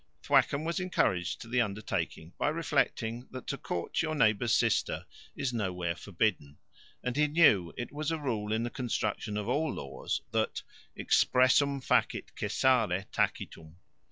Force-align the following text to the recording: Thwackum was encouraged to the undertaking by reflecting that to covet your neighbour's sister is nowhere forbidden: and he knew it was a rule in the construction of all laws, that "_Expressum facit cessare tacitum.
Thwackum 0.23 0.63
was 0.65 0.79
encouraged 0.79 1.41
to 1.41 1.47
the 1.47 1.61
undertaking 1.61 2.33
by 2.39 2.47
reflecting 2.49 3.27
that 3.29 3.45
to 3.45 3.55
covet 3.59 4.01
your 4.01 4.15
neighbour's 4.15 4.51
sister 4.55 5.05
is 5.35 5.53
nowhere 5.53 5.95
forbidden: 5.95 6.57
and 7.03 7.15
he 7.15 7.27
knew 7.27 7.71
it 7.77 7.91
was 7.91 8.09
a 8.09 8.17
rule 8.17 8.51
in 8.51 8.63
the 8.63 8.71
construction 8.71 9.37
of 9.37 9.47
all 9.47 9.71
laws, 9.71 10.21
that 10.31 10.63
"_Expressum 10.97 11.83
facit 11.85 12.31
cessare 12.35 13.05
tacitum. 13.11 13.75